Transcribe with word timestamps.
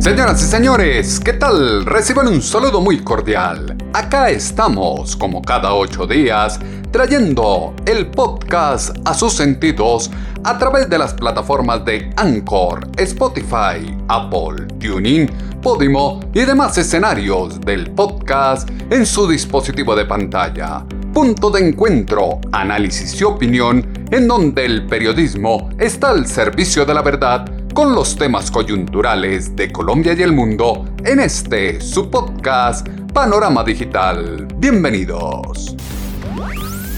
Señoras 0.00 0.42
y 0.42 0.46
señores, 0.46 1.20
¿qué 1.20 1.34
tal? 1.34 1.84
Reciban 1.84 2.26
un 2.26 2.40
saludo 2.40 2.80
muy 2.80 3.00
cordial. 3.00 3.76
Acá 3.92 4.30
estamos, 4.30 5.14
como 5.14 5.42
cada 5.42 5.74
ocho 5.74 6.06
días, 6.06 6.58
trayendo 6.90 7.74
el 7.84 8.10
podcast 8.10 8.96
a 9.04 9.12
sus 9.12 9.34
sentidos 9.34 10.10
a 10.42 10.56
través 10.56 10.88
de 10.88 10.96
las 10.96 11.12
plataformas 11.12 11.84
de 11.84 12.10
Anchor, 12.16 12.88
Spotify, 12.96 13.94
Apple, 14.08 14.68
TuneIn, 14.78 15.30
Podimo 15.60 16.20
y 16.32 16.46
demás 16.46 16.78
escenarios 16.78 17.60
del 17.60 17.90
podcast 17.90 18.70
en 18.88 19.04
su 19.04 19.28
dispositivo 19.28 19.94
de 19.94 20.06
pantalla. 20.06 20.82
Punto 21.12 21.50
de 21.50 21.68
encuentro, 21.68 22.40
análisis 22.52 23.20
y 23.20 23.24
opinión 23.24 23.86
en 24.10 24.26
donde 24.26 24.64
el 24.64 24.86
periodismo 24.86 25.68
está 25.78 26.08
al 26.08 26.26
servicio 26.26 26.86
de 26.86 26.94
la 26.94 27.02
verdad 27.02 27.59
con 27.74 27.94
los 27.94 28.16
temas 28.16 28.50
coyunturales 28.50 29.54
de 29.56 29.70
Colombia 29.70 30.14
y 30.14 30.22
el 30.22 30.32
mundo 30.32 30.86
en 31.04 31.20
este 31.20 31.78
su 31.80 32.10
podcast 32.10 32.88
Panorama 33.12 33.62
Digital. 33.64 34.48
Bienvenidos. 34.56 35.76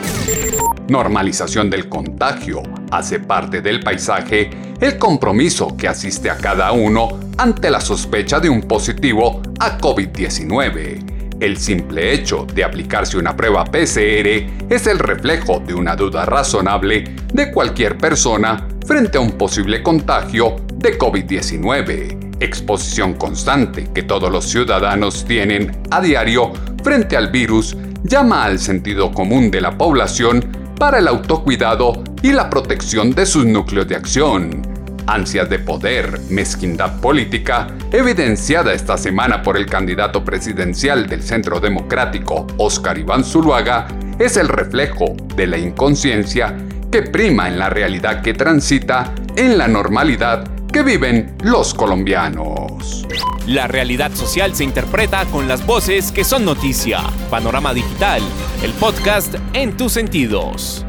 Normalización 0.88 1.70
del 1.70 1.88
contagio 1.88 2.64
hace 2.90 3.20
parte 3.20 3.62
del 3.62 3.82
paisaje 3.82 4.50
el 4.82 4.98
compromiso 4.98 5.78
que 5.78 5.88
asiste 5.88 6.32
a 6.32 6.38
cada 6.38 6.72
uno 6.72 7.20
ante 7.38 7.70
la 7.70 7.80
sospecha 7.80 8.40
de 8.40 8.50
un 8.50 8.64
positivo 8.64 9.44
a 9.60 9.78
COVID-19. 9.78 11.38
El 11.40 11.58
simple 11.58 12.12
hecho 12.12 12.48
de 12.54 12.64
aplicarse 12.64 13.18
una 13.18 13.38
prueba 13.38 13.64
PCR 13.66 14.28
es 14.68 14.88
el 14.88 14.98
reflejo 14.98 15.60
de 15.60 15.76
una 15.76 15.96
duda 15.96 16.26
razonable 16.26 17.04
de 17.32 17.52
cualquier 17.52 18.00
persona 18.00 18.68
frente 18.86 19.20
a 19.20 19.22
un 19.22 19.34
posible 19.34 19.84
contagio 19.84 20.56
de 20.74 20.98
COVID-19. 20.98 22.30
Exposición 22.40 23.14
constante 23.14 23.90
que 23.94 24.04
todos 24.04 24.32
los 24.32 24.46
ciudadanos 24.46 25.24
tienen 25.26 25.84
a 25.92 26.02
diario 26.02 26.54
frente 26.84 27.18
al 27.18 27.32
virus 27.32 27.76
llama 28.04 28.44
al 28.44 28.60
sentido 28.60 29.12
común 29.12 29.52
de 29.52 29.62
la 29.62 29.78
población 29.78 30.46
para 30.78 31.00
el 31.00 31.08
autocuidado 31.08 32.04
y 32.22 32.32
la 32.32 32.50
protección 32.50 33.12
de 33.12 33.26
sus 33.26 33.46
núcleos 33.46 33.88
de 33.88 33.96
acción. 33.96 34.62
Ansias 35.08 35.50
de 35.50 35.60
poder, 35.60 36.20
mezquindad 36.30 37.00
política, 37.02 37.68
evidenciada 37.92 38.74
esta 38.74 38.98
semana 38.98 39.42
por 39.42 39.58
el 39.58 39.66
candidato 39.66 40.24
presidencial 40.24 41.08
del 41.08 41.24
Centro 41.24 41.60
Democrático, 41.60 42.46
Óscar 42.58 42.98
Iván 42.98 43.24
Zuluaga, 43.24 43.88
es 44.20 44.38
el 44.38 44.48
reflejo 44.48 45.16
de 45.36 45.48
la 45.48 45.58
inconsciencia 45.58 46.56
que 46.92 47.02
prima 47.02 47.48
en 47.48 47.58
la 47.58 47.70
realidad 47.70 48.22
que 48.22 48.34
transita 48.34 49.14
en 49.36 49.58
la 49.58 49.68
normalidad 49.68 50.59
que 50.72 50.84
viven 50.84 51.36
los 51.44 51.74
colombianos. 51.74 53.06
La 53.48 53.68
realidad 53.68 54.14
social 54.14 54.56
se 54.56 54.64
interpreta 54.64 55.26
con 55.26 55.48
las 55.48 55.66
voces 55.66 56.12
que 56.12 56.24
son 56.24 56.46
noticia. 56.46 57.02
Panorama 57.30 57.74
Digital, 57.74 58.22
el 58.64 58.72
podcast 58.74 59.36
en 59.54 59.76
tus 59.76 59.94
sentidos. 59.94 60.86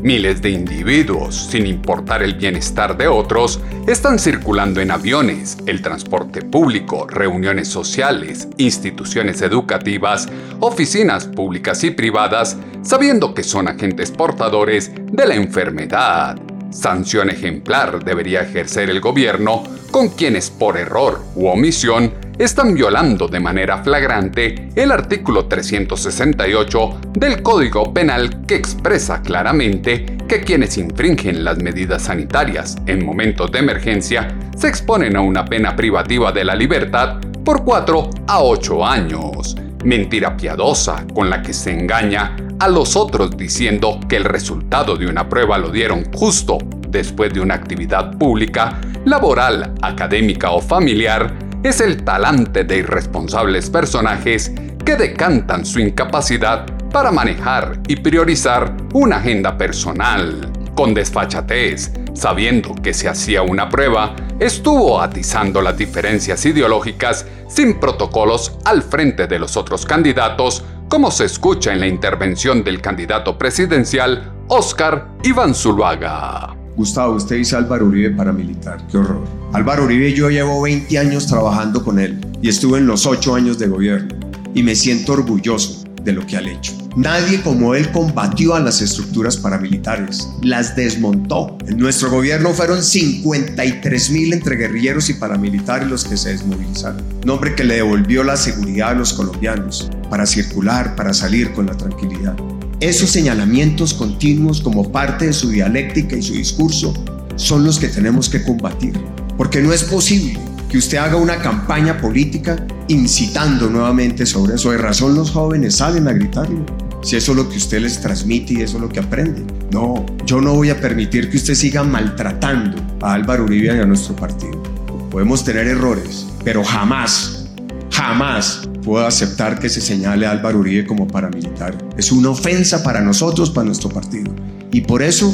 Miles 0.00 0.40
de 0.40 0.50
individuos, 0.50 1.48
sin 1.50 1.66
importar 1.66 2.22
el 2.22 2.34
bienestar 2.34 2.96
de 2.96 3.08
otros, 3.08 3.60
están 3.88 4.20
circulando 4.20 4.80
en 4.80 4.92
aviones, 4.92 5.58
el 5.66 5.82
transporte 5.82 6.42
público, 6.42 7.08
reuniones 7.08 7.66
sociales, 7.66 8.48
instituciones 8.58 9.42
educativas, 9.42 10.28
oficinas 10.60 11.26
públicas 11.26 11.82
y 11.82 11.90
privadas, 11.90 12.56
sabiendo 12.82 13.34
que 13.34 13.42
son 13.42 13.66
agentes 13.66 14.12
portadores 14.12 14.92
de 14.94 15.26
la 15.26 15.34
enfermedad. 15.34 16.38
Sanción 16.70 17.30
ejemplar 17.30 18.04
debería 18.04 18.42
ejercer 18.42 18.90
el 18.90 19.00
gobierno 19.00 19.64
con 19.90 20.10
quienes 20.10 20.50
por 20.50 20.76
error 20.76 21.22
u 21.34 21.46
omisión 21.46 22.12
están 22.38 22.74
violando 22.74 23.26
de 23.26 23.40
manera 23.40 23.82
flagrante 23.82 24.68
el 24.76 24.92
artículo 24.92 25.46
368 25.46 27.00
del 27.14 27.42
Código 27.42 27.92
Penal 27.92 28.46
que 28.46 28.54
expresa 28.54 29.22
claramente 29.22 30.18
que 30.28 30.40
quienes 30.40 30.76
infringen 30.78 31.42
las 31.42 31.58
medidas 31.58 32.02
sanitarias 32.02 32.76
en 32.86 33.04
momentos 33.04 33.50
de 33.50 33.58
emergencia 33.58 34.28
se 34.56 34.68
exponen 34.68 35.16
a 35.16 35.20
una 35.20 35.44
pena 35.44 35.74
privativa 35.74 36.30
de 36.32 36.44
la 36.44 36.54
libertad 36.54 37.18
por 37.44 37.64
4 37.64 38.10
a 38.26 38.42
8 38.42 38.86
años. 38.86 39.56
Mentira 39.84 40.36
piadosa 40.36 41.06
con 41.14 41.30
la 41.30 41.42
que 41.42 41.52
se 41.52 41.72
engaña 41.72 42.36
a 42.58 42.68
los 42.68 42.96
otros 42.96 43.36
diciendo 43.36 44.00
que 44.08 44.16
el 44.16 44.24
resultado 44.24 44.96
de 44.96 45.06
una 45.06 45.28
prueba 45.28 45.58
lo 45.58 45.70
dieron 45.70 46.04
justo 46.12 46.58
después 46.88 47.32
de 47.32 47.40
una 47.40 47.54
actividad 47.54 48.16
pública, 48.18 48.80
laboral, 49.04 49.74
académica 49.82 50.50
o 50.50 50.60
familiar, 50.60 51.32
es 51.62 51.80
el 51.80 52.04
talante 52.04 52.64
de 52.64 52.78
irresponsables 52.78 53.70
personajes 53.70 54.52
que 54.84 54.96
decantan 54.96 55.64
su 55.64 55.80
incapacidad 55.80 56.66
para 56.90 57.12
manejar 57.12 57.80
y 57.86 57.96
priorizar 57.96 58.74
una 58.94 59.16
agenda 59.16 59.56
personal. 59.56 60.50
Con 60.74 60.94
desfachatez, 60.94 61.92
sabiendo 62.18 62.74
que 62.74 62.92
se 62.92 63.08
hacía 63.08 63.42
una 63.42 63.68
prueba, 63.68 64.14
estuvo 64.40 65.00
atizando 65.00 65.62
las 65.62 65.78
diferencias 65.78 66.44
ideológicas 66.44 67.26
sin 67.48 67.78
protocolos 67.78 68.58
al 68.64 68.82
frente 68.82 69.26
de 69.26 69.38
los 69.38 69.56
otros 69.56 69.86
candidatos 69.86 70.64
como 70.88 71.10
se 71.10 71.26
escucha 71.26 71.72
en 71.72 71.80
la 71.80 71.86
intervención 71.86 72.64
del 72.64 72.80
candidato 72.80 73.38
presidencial 73.38 74.32
Oscar 74.48 75.08
Iván 75.22 75.54
Zuluaga. 75.54 76.56
Gustavo, 76.76 77.14
usted 77.14 77.36
dice 77.36 77.56
Álvaro 77.56 77.86
Uribe 77.86 78.10
paramilitar, 78.10 78.86
qué 78.86 78.98
horror. 78.98 79.24
Álvaro 79.52 79.84
Uribe 79.84 80.12
yo 80.12 80.30
llevo 80.30 80.62
20 80.62 80.98
años 80.98 81.26
trabajando 81.26 81.84
con 81.84 81.98
él 81.98 82.18
y 82.40 82.48
estuve 82.48 82.78
en 82.78 82.86
los 82.86 83.04
8 83.06 83.34
años 83.34 83.58
de 83.58 83.68
gobierno 83.68 84.14
y 84.54 84.62
me 84.62 84.74
siento 84.74 85.12
orgulloso 85.12 85.84
de 86.02 86.12
lo 86.12 86.26
que 86.26 86.36
ha 86.36 86.40
hecho. 86.40 86.72
Nadie 86.98 87.40
como 87.42 87.76
él 87.76 87.92
combatió 87.92 88.56
a 88.56 88.60
las 88.60 88.82
estructuras 88.82 89.36
paramilitares, 89.36 90.28
las 90.42 90.74
desmontó. 90.74 91.56
En 91.68 91.78
nuestro 91.78 92.10
gobierno 92.10 92.52
fueron 92.52 92.82
53 92.82 94.10
mil 94.10 94.32
entre 94.32 94.56
guerrilleros 94.56 95.08
y 95.08 95.14
paramilitares 95.14 95.88
los 95.88 96.04
que 96.04 96.16
se 96.16 96.30
desmovilizaron. 96.30 97.00
Nombre 97.24 97.54
que 97.54 97.62
le 97.62 97.76
devolvió 97.76 98.24
la 98.24 98.36
seguridad 98.36 98.88
a 98.88 98.94
los 98.94 99.12
colombianos 99.12 99.88
para 100.10 100.26
circular, 100.26 100.96
para 100.96 101.14
salir 101.14 101.52
con 101.52 101.66
la 101.66 101.76
tranquilidad. 101.76 102.34
Esos 102.80 103.10
señalamientos 103.10 103.94
continuos 103.94 104.60
como 104.60 104.90
parte 104.90 105.26
de 105.26 105.32
su 105.32 105.50
dialéctica 105.50 106.16
y 106.16 106.22
su 106.22 106.32
discurso 106.32 106.92
son 107.36 107.62
los 107.62 107.78
que 107.78 107.86
tenemos 107.86 108.28
que 108.28 108.42
combatir, 108.42 108.98
porque 109.36 109.62
no 109.62 109.72
es 109.72 109.84
posible 109.84 110.36
que 110.68 110.78
usted 110.78 110.98
haga 110.98 111.14
una 111.14 111.36
campaña 111.36 112.00
política 112.00 112.66
incitando 112.88 113.70
nuevamente 113.70 114.26
sobre 114.26 114.56
eso. 114.56 114.72
De 114.72 114.78
razón 114.78 115.14
los 115.14 115.30
jóvenes 115.30 115.76
salen 115.76 116.08
a 116.08 116.12
gritarlo. 116.12 116.66
Si 117.02 117.16
eso 117.16 117.32
es 117.32 117.36
lo 117.36 117.48
que 117.48 117.56
usted 117.56 117.80
les 117.80 118.00
transmite 118.00 118.54
y 118.54 118.62
eso 118.62 118.76
es 118.76 118.82
lo 118.82 118.88
que 118.88 119.00
aprende. 119.00 119.44
No, 119.72 120.04
yo 120.26 120.40
no 120.40 120.54
voy 120.54 120.70
a 120.70 120.80
permitir 120.80 121.30
que 121.30 121.36
usted 121.36 121.54
siga 121.54 121.84
maltratando 121.84 122.82
a 123.00 123.14
Álvaro 123.14 123.44
Uribe 123.44 123.76
y 123.76 123.80
a 123.80 123.86
nuestro 123.86 124.16
partido. 124.16 124.62
Podemos 125.10 125.44
tener 125.44 125.66
errores, 125.66 126.26
pero 126.44 126.64
jamás, 126.64 127.46
jamás 127.90 128.68
puedo 128.82 129.06
aceptar 129.06 129.58
que 129.58 129.68
se 129.68 129.80
señale 129.80 130.26
a 130.26 130.32
Álvaro 130.32 130.58
Uribe 130.58 130.86
como 130.86 131.06
paramilitar. 131.06 131.76
Es 131.96 132.10
una 132.12 132.30
ofensa 132.30 132.82
para 132.82 133.00
nosotros, 133.00 133.50
para 133.50 133.66
nuestro 133.66 133.88
partido. 133.88 134.34
Y 134.72 134.82
por 134.82 135.02
eso 135.02 135.32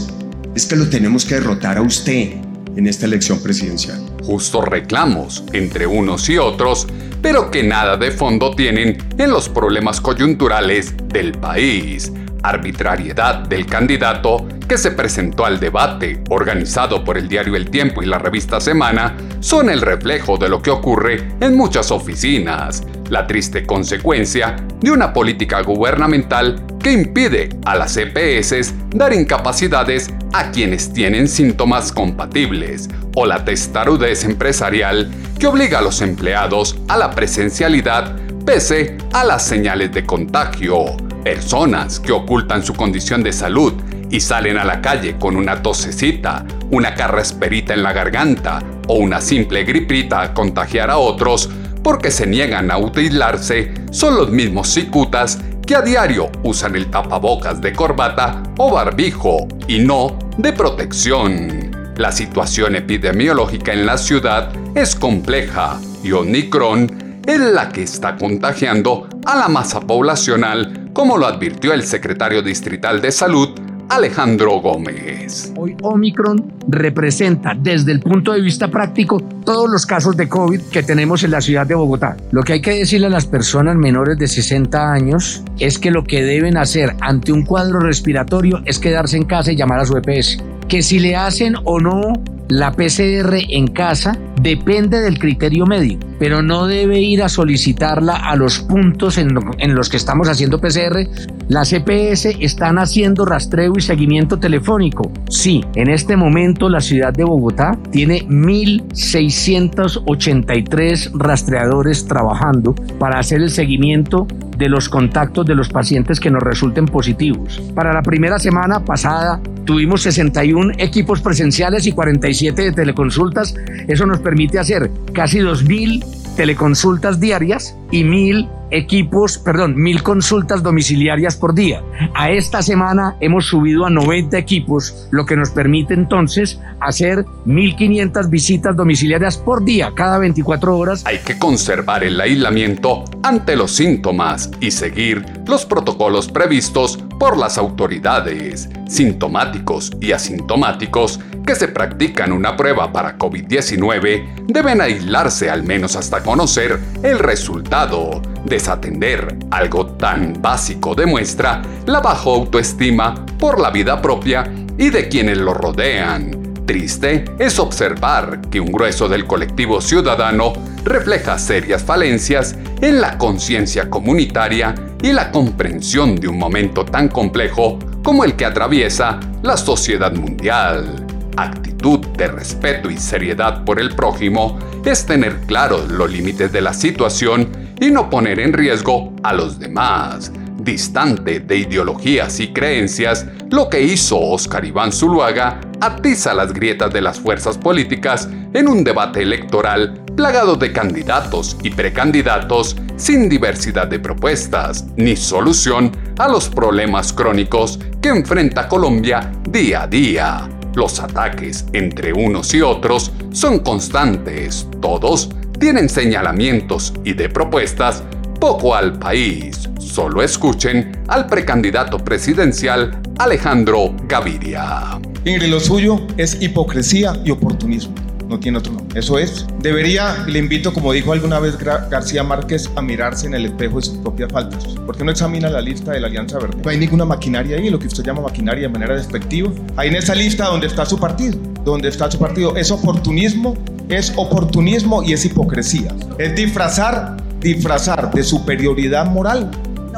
es 0.55 0.67
que 0.67 0.77
lo 0.77 0.89
tenemos 0.89 1.25
que 1.25 1.35
derrotar 1.35 1.79
a 1.79 1.83
usted 1.83 2.35
en 2.77 2.87
esta 2.87 3.07
elección 3.07 3.41
presidencial. 3.41 4.01
Justos 4.23 4.65
reclamos 4.67 5.45
entre 5.53 5.87
unos 5.87 6.29
y 6.29 6.39
otros, 6.39 6.87
pero 7.25 7.51
que 7.51 7.63
nada 7.63 7.97
de 7.97 8.11
fondo 8.11 8.51
tienen 8.51 8.99
en 9.17 9.31
los 9.31 9.49
problemas 9.49 9.99
coyunturales 9.99 10.95
del 11.09 11.33
país. 11.33 12.13
Arbitrariedad 12.43 13.49
del 13.49 13.65
candidato 13.65 14.47
que 14.69 14.77
se 14.77 14.91
presentó 14.91 15.47
al 15.47 15.59
debate, 15.59 16.23
organizado 16.29 17.03
por 17.03 17.17
el 17.17 17.27
diario 17.27 17.57
El 17.57 17.71
Tiempo 17.71 18.03
y 18.03 18.07
la 18.07 18.19
revista 18.19 18.61
Semana, 18.61 19.17
son 19.41 19.71
el 19.71 19.81
reflejo 19.81 20.37
de 20.37 20.51
lo 20.51 20.61
que 20.61 20.71
ocurre 20.71 21.27
en 21.41 21.57
muchas 21.57 21.91
oficinas, 21.91 22.83
la 23.09 23.27
triste 23.27 23.65
consecuencia 23.65 24.57
de 24.83 24.91
una 24.91 25.15
política 25.15 25.63
gubernamental 25.63 26.63
que 26.85 26.93
impide 26.93 27.49
a 27.65 27.77
las 27.77 27.97
EPS 27.97 28.75
dar 28.91 29.15
incapacidades 29.15 30.11
a 30.35 30.51
quienes 30.51 30.93
tienen 30.93 31.29
síntomas 31.29 31.91
compatibles 31.91 32.91
o 33.17 33.25
la 33.25 33.43
testarudez 33.43 34.25
empresarial 34.25 35.11
que 35.39 35.47
obliga 35.47 35.79
a 35.79 35.83
los 35.83 36.03
empleados 36.03 36.77
a 36.89 36.99
la 36.99 37.11
presencialidad 37.11 38.15
pese 38.45 38.99
a 39.15 39.25
las 39.25 39.47
señales 39.47 39.93
de 39.93 40.05
contagio. 40.05 40.95
Personas 41.25 41.99
que 42.01 42.13
ocultan 42.13 42.63
su 42.63 42.75
condición 42.75 43.23
de 43.23 43.33
salud 43.33 43.73
y 44.11 44.21
salen 44.21 44.59
a 44.59 44.65
la 44.67 44.83
calle 44.83 45.17
con 45.19 45.37
una 45.37 45.63
tosecita, 45.63 46.45
una 46.71 46.95
carrasperita 46.95 47.73
en 47.73 47.83
la 47.83 47.95
garganta 47.95 48.63
o 48.89 48.97
una 48.97 49.23
simple 49.23 49.65
gripita 49.65 50.21
a 50.21 50.35
contagiar 50.35 50.91
a 50.91 50.99
otros 50.99 51.49
porque 51.83 52.11
se 52.11 52.27
niegan 52.27 52.71
a 52.71 52.77
utilizarse 52.77 53.73
son 53.91 54.17
los 54.17 54.31
mismos 54.31 54.69
cicutas 54.69 55.39
que 55.67 55.75
a 55.75 55.83
diario 55.83 56.31
usan 56.43 56.77
el 56.77 56.91
tapabocas 56.91 57.61
de 57.61 57.73
corbata 57.73 58.43
o 58.59 58.73
barbijo 58.73 59.49
y 59.67 59.79
no 59.79 60.19
de 60.37 60.53
protección. 60.53 61.71
La 61.97 62.13
situación 62.13 62.77
epidemiológica 62.77 63.73
en 63.73 63.87
la 63.87 63.97
ciudad 63.97 64.53
es 64.75 64.95
compleja 64.95 65.81
y 66.03 66.13
Omicron 66.13 67.23
es 67.27 67.41
la 67.41 67.71
que 67.71 67.83
está 67.83 68.17
contagiando 68.17 69.09
a 69.25 69.37
la 69.37 69.49
masa 69.49 69.81
poblacional, 69.81 70.91
como 70.93 71.17
lo 71.17 71.27
advirtió 71.27 71.73
el 71.73 71.85
secretario 71.85 72.43
distrital 72.43 73.01
de 73.01 73.11
salud, 73.11 73.59
Alejandro 73.89 74.61
Gómez. 74.61 75.53
Hoy 75.57 75.77
Omicron 75.83 76.53
representa 76.69 77.55
desde 77.55 77.93
el 77.93 78.01
punto 78.01 78.33
de 78.33 78.41
vista 78.41 78.69
práctico 78.69 79.21
todos 79.45 79.71
los 79.71 79.87
casos 79.87 80.17
de 80.17 80.29
COVID 80.29 80.61
que 80.73 80.83
tenemos 80.83 81.23
en 81.23 81.31
la 81.31 81.41
ciudad 81.41 81.67
de 81.67 81.75
Bogotá. 81.75 82.17
Lo 82.31 82.43
que 82.43 82.55
hay 82.55 82.61
que 82.61 82.79
decirle 82.79 83.07
a 83.07 83.11
las 83.11 83.27
personas 83.27 83.77
menores 83.77 84.19
de 84.19 84.29
60 84.29 84.93
años 84.93 85.43
es 85.59 85.79
que 85.79 85.91
lo 85.91 86.05
que 86.05 86.23
deben 86.23 86.57
hacer 86.57 86.95
ante 87.01 87.33
un 87.33 87.45
cuadro 87.45 87.81
respiratorio 87.81 88.63
es 88.65 88.79
quedarse 88.79 89.17
en 89.17 89.25
casa 89.25 89.53
y 89.53 89.57
llamar 89.57 89.81
a 89.81 89.87
su 89.87 89.97
EPS. 89.97 90.43
Que 90.69 90.83
si 90.83 90.99
le 90.99 91.17
hacen 91.17 91.55
o 91.65 91.81
no 91.81 92.13
la 92.49 92.73
PCR 92.73 93.37
en 93.49 93.69
casa 93.69 94.19
depende 94.41 95.01
del 95.01 95.19
criterio 95.19 95.65
médico, 95.65 96.07
pero 96.19 96.43
no 96.43 96.67
debe 96.67 97.01
ir 97.01 97.23
a 97.23 97.31
solicitarla 97.31 98.17
a 98.17 98.37
los 98.37 98.59
puntos 98.59 99.17
en, 99.17 99.33
los 99.75 99.89
que 99.89 99.97
estamos 99.97 100.29
haciendo 100.29 100.61
PCR. 100.61 101.09
Las 101.49 101.73
EPS 101.73 102.27
están 102.41 102.79
haciendo 102.79 103.25
rastreo 103.25 103.73
y 103.77 103.81
seguimiento 103.81 104.39
telefónico. 104.39 105.11
Sí, 105.31 105.65
en 105.75 105.89
este 105.89 106.17
momento 106.17 106.69
la 106.69 106.83
ciudad 106.83 107.15
de 107.15 107.25
Bogotá 107.25 107.79
tiene 107.91 108.29
1.683 108.29 111.13
rastreadores 111.15 112.07
trabajando 112.07 112.75
para 112.99 113.19
hacer 113.19 113.41
el 113.41 113.49
seguimiento 113.51 114.27
de 114.57 114.69
los 114.69 114.89
contactos 114.89 115.47
de 115.47 115.55
los 115.55 115.69
pacientes 115.69 116.21
que 116.21 116.31
nos 116.31 116.43
resulten 116.43 116.87
positivos. 116.87 117.61
Para 117.75 117.93
la 117.93 118.03
primera 118.03 118.39
semana 118.39 118.85
pasada 118.85 119.41
tuvimos 119.65 120.03
61 120.03 120.75
equipos 120.79 121.21
presenciales 121.21 121.87
y 121.87 121.93
47 121.93 122.63
de 122.63 122.73
teleconsultas. 122.73 123.55
Eso 123.89 124.07
nos 124.07 124.21
permite 124.21 124.59
hacer 124.59 124.91
casi 125.13 125.39
2.000 125.39 126.05
teleconsultas 126.37 127.21
diarias 127.21 127.77
y 127.91 128.05
mil 128.05 128.49
equipos, 128.75 129.39
perdón, 129.39 129.77
mil 129.77 130.03
consultas 130.03 130.63
domiciliarias 130.63 131.37
por 131.37 131.55
día. 131.55 131.83
A 132.15 132.31
esta 132.31 132.63
semana 132.63 133.17
hemos 133.21 133.47
subido 133.47 133.87
a 133.87 133.91
90 133.91 134.37
equipos, 134.37 135.09
lo 135.11 135.25
que 135.25 135.37
nos 135.37 135.51
permite 135.51 135.95
entonces 135.95 136.61
hacer 136.81 137.25
1500 137.45 138.29
visitas 138.29 138.77
domiciliarias 138.77 139.39
por 139.39 139.65
día, 139.65 139.93
cada 139.95 140.19
24 140.19 140.77
horas. 140.77 141.07
Hay 141.07 141.19
que 141.19 141.39
conservar 141.39 142.05
el 142.05 142.21
aislamiento 142.21 143.05
ante 143.23 143.57
los 143.57 143.73
síntomas 143.73 144.51
y 144.61 144.71
seguir 144.71 145.25
los 145.47 145.67
protocolos 145.67 146.29
previstos 146.29 146.99
por 147.19 147.37
las 147.37 147.59
autoridades. 147.59 148.69
Sintomáticos 148.89 149.93
y 150.01 150.13
asintomáticos 150.13 151.21
que 151.47 151.55
se 151.55 151.69
practican 151.69 152.33
una 152.33 152.57
prueba 152.57 152.93
para 152.93 153.19
COVID-19 153.19 154.47
deben 154.47 154.81
aislarse 154.81 155.51
al 155.51 155.63
menos 155.63 155.97
hasta 155.97 156.23
conocer 156.23 156.81
el 157.03 157.19
resultado. 157.19 158.23
Desatender 158.45 159.37
algo 159.51 159.87
tan 159.87 160.41
básico 160.41 160.95
demuestra 160.95 161.63
la 161.87 162.01
baja 162.01 162.31
autoestima 162.31 163.15
por 163.39 163.61
la 163.61 163.71
vida 163.71 164.01
propia 164.01 164.45
y 164.79 164.91
de 164.91 165.09
quienes 165.09 165.39
lo 165.39 165.55
rodean. 165.55 166.45
Triste 166.67 167.25
es 167.39 167.59
observar 167.59 168.41
que 168.51 168.59
un 168.59 168.73
grueso 168.73 169.09
del 169.09 169.27
colectivo 169.27 169.83
ciudadano 169.83 170.55
refleja 170.85 171.39
serias 171.39 171.83
falencias 171.83 172.57
en 172.81 173.01
la 173.01 173.17
conciencia 173.17 173.89
comunitaria 173.89 174.75
y 175.03 175.13
la 175.13 175.31
comprensión 175.31 176.17
de 176.17 176.29
un 176.29 176.39
momento 176.39 176.85
tan 176.85 177.09
complejo 177.09 177.79
como 178.03 178.25
el 178.25 178.37
que 178.37 178.45
atraviesa 178.45 179.19
la 179.43 179.57
sociedad 179.57 180.13
mundial. 180.15 181.07
Actitud 181.37 182.01
de 182.17 182.29
respeto 182.29 182.91
y 182.91 182.99
seriedad 182.99 183.65
por 183.65 183.81
el 183.81 183.95
prójimo 183.95 184.59
es 184.85 185.05
tener 185.07 185.41
claros 185.47 185.91
los 185.91 186.11
límites 186.11 186.53
de 186.53 186.61
la 186.61 186.73
situación 186.73 187.49
y 187.81 187.91
no 187.91 188.09
poner 188.09 188.39
en 188.39 188.53
riesgo 188.53 189.15
a 189.23 189.33
los 189.33 189.59
demás. 189.59 190.31
Distante 190.59 191.41
de 191.41 191.57
ideologías 191.57 192.41
y 192.41 192.53
creencias, 192.53 193.27
lo 193.51 193.69
que 193.69 193.83
hizo 193.83 194.19
Oscar 194.19 194.65
Iván 194.65 194.93
Zuluaga 194.93 195.61
atiza 195.85 196.33
las 196.33 196.53
grietas 196.53 196.93
de 196.93 197.03
las 197.03 197.21
fuerzas 197.21 197.59
políticas 197.59 198.29
en 198.55 198.69
un 198.69 198.85
debate 198.85 199.23
electoral 199.23 200.01
plagado 200.17 200.57
de 200.57 200.73
candidatos 200.73 201.57
y 201.63 201.71
precandidatos 201.71 202.77
sin 202.97 203.29
diversidad 203.29 203.89
de 203.89 203.99
propuestas 203.99 204.87
ni 204.97 205.15
solución 205.15 205.93
a 206.19 206.29
los 206.29 206.49
problemas 206.49 207.13
crónicos 207.13 207.79
que 208.01 208.09
enfrenta 208.09 208.67
Colombia 208.67 209.31
día 209.49 209.83
a 209.83 209.87
día. 209.87 210.49
Los 210.75 211.01
ataques 211.01 211.67
entre 211.73 212.13
unos 212.13 212.55
y 212.55 212.63
otros 212.63 213.13
son 213.33 213.59
constantes, 213.59 214.67
todos 214.81 215.31
tienen 215.61 215.89
señalamientos 215.89 216.95
y 217.05 217.13
de 217.13 217.29
propuestas 217.29 218.03
poco 218.41 218.75
al 218.75 218.99
país. 218.99 219.69
Solo 219.79 220.23
escuchen 220.23 220.93
al 221.09 221.27
precandidato 221.27 221.99
presidencial 221.99 223.01
Alejandro 223.19 223.95
Gaviria. 224.09 224.99
Ingrid, 225.25 225.49
lo 225.49 225.61
suyo 225.61 226.01
es 226.17 226.41
hipocresía 226.43 227.15
y 227.25 227.31
oportunismo 227.31 227.95
no 228.29 228.41
tiene 228.41 228.59
otro 228.59 228.73
nombre. 228.73 228.99
Eso 228.99 229.19
es. 229.19 229.47
Debería, 229.61 230.25
le 230.27 230.39
invito, 230.39 230.73
como 230.73 230.93
dijo 230.93 231.13
alguna 231.13 231.39
vez 231.39 231.57
García 231.59 232.23
Márquez, 232.23 232.71
a 232.77 232.83
mirarse 232.83 233.27
en 233.27 233.35
el 233.35 233.47
espejo 233.47 233.77
de 233.77 233.87
sus 233.87 233.97
propias 233.99 234.33
faltas. 234.33 234.65
¿Por 234.87 234.97
qué 234.97 235.05
no 235.05 235.11
examina 235.11 235.49
la 235.49 235.61
lista 235.61 235.93
de 235.93 236.01
la 236.01 236.07
Alianza 236.07 236.39
Verde? 236.39 236.59
No 236.63 236.71
hay 236.71 236.79
ninguna 236.79 237.05
maquinaria 237.05 237.57
ahí, 237.57 237.71
lo 237.71 237.79
que 237.79 237.87
usted 237.87 238.05
llama 238.05 238.23
maquinaria 238.23 238.63
de 238.63 238.69
manera 238.69 238.97
despectiva. 238.97 239.51
Ahí 239.77 239.89
en 239.89 239.97
esa 239.97 240.15
lista 240.15 240.47
donde 240.47 240.67
está 240.67 240.85
su 240.87 240.99
partido, 240.99 241.39
donde 241.65 241.89
está 241.89 242.11
su 242.11 242.19
partido, 242.19 242.57
es 242.57 242.71
oportunismo, 242.71 243.57
es 243.89 244.13
oportunismo 244.17 245.03
y 245.03 245.13
es 245.13 245.25
hipocresía. 245.25 245.95
Es 246.19 246.35
disfrazar, 246.35 247.17
disfrazar 247.41 248.11
de 248.13 248.23
superioridad 248.23 249.07
moral 249.07 249.51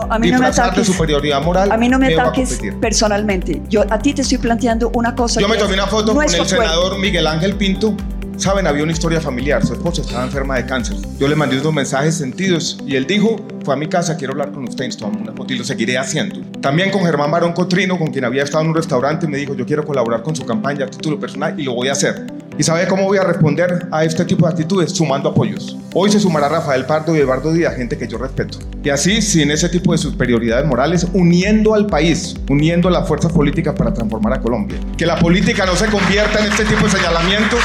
a 0.02 0.18
mí 0.18 0.30
no 0.30 0.38
me 0.38 0.46
ataques, 0.46 0.86
de 0.86 0.92
superioridad 0.92 1.42
moral. 1.42 1.70
A 1.70 1.76
mí 1.76 1.88
no 1.88 1.98
me 1.98 2.14
ataques 2.14 2.60
personalmente. 2.80 3.62
Yo 3.68 3.84
a 3.90 3.98
ti 3.98 4.14
te 4.14 4.22
estoy 4.22 4.38
planteando 4.38 4.90
una 4.94 5.14
cosa. 5.14 5.40
Yo 5.40 5.48
me 5.48 5.56
tomé 5.56 5.74
una 5.74 5.86
foto 5.86 6.14
con 6.14 6.24
el 6.24 6.30
senador 6.30 6.98
Miguel 6.98 7.26
Ángel 7.26 7.56
Pinto 7.56 7.96
Saben, 8.36 8.66
había 8.66 8.82
una 8.82 8.92
historia 8.92 9.18
familiar. 9.20 9.64
Su 9.64 9.72
esposa 9.72 10.02
estaba 10.02 10.24
enferma 10.24 10.56
de 10.56 10.66
cáncer. 10.66 10.96
Yo 11.18 11.26
le 11.26 11.34
mandé 11.34 11.58
unos 11.58 11.72
mensajes 11.72 12.16
sentidos 12.16 12.78
y 12.86 12.94
él 12.94 13.06
dijo, 13.06 13.36
fue 13.64 13.72
a 13.72 13.76
mi 13.78 13.88
casa, 13.88 14.16
quiero 14.16 14.32
hablar 14.32 14.52
con 14.52 14.68
usted, 14.68 14.90
tomamos 14.98 15.22
una 15.22 15.32
foto 15.32 15.54
y 15.54 15.58
lo 15.58 15.64
seguiré 15.64 15.96
haciendo. 15.96 16.42
También 16.60 16.90
con 16.90 17.02
Germán 17.02 17.30
Barón 17.30 17.54
Cotrino, 17.54 17.98
con 17.98 18.08
quien 18.08 18.26
había 18.26 18.42
estado 18.42 18.64
en 18.64 18.70
un 18.70 18.76
restaurante, 18.76 19.26
me 19.26 19.38
dijo, 19.38 19.54
yo 19.54 19.64
quiero 19.64 19.86
colaborar 19.86 20.22
con 20.22 20.36
su 20.36 20.44
campaña 20.44 20.84
a 20.84 20.90
título 20.90 21.18
personal 21.18 21.58
y 21.58 21.64
lo 21.64 21.74
voy 21.74 21.88
a 21.88 21.92
hacer. 21.92 22.26
¿Y 22.58 22.62
sabe 22.62 22.86
cómo 22.86 23.04
voy 23.04 23.18
a 23.18 23.22
responder 23.22 23.86
a 23.92 24.04
este 24.04 24.24
tipo 24.24 24.46
de 24.46 24.52
actitudes? 24.52 24.92
Sumando 24.92 25.28
apoyos. 25.28 25.76
Hoy 25.92 26.10
se 26.10 26.18
sumará 26.18 26.48
Rafael 26.48 26.86
Pardo 26.86 27.14
y 27.14 27.18
Eduardo 27.18 27.52
Díaz, 27.52 27.76
gente 27.76 27.98
que 27.98 28.08
yo 28.08 28.16
respeto. 28.16 28.58
Y 28.82 28.88
así, 28.88 29.20
sin 29.20 29.50
ese 29.50 29.68
tipo 29.68 29.92
de 29.92 29.98
superioridades 29.98 30.64
morales, 30.66 31.06
uniendo 31.12 31.74
al 31.74 31.86
país, 31.86 32.34
uniendo 32.48 32.88
la 32.88 33.02
fuerza 33.02 33.28
política 33.28 33.74
para 33.74 33.92
transformar 33.92 34.32
a 34.32 34.40
Colombia. 34.40 34.78
Que 34.96 35.04
la 35.04 35.18
política 35.18 35.66
no 35.66 35.76
se 35.76 35.86
convierta 35.88 36.38
en 36.38 36.50
este 36.50 36.64
tipo 36.64 36.84
de 36.84 36.92
señalamientos 36.92 37.60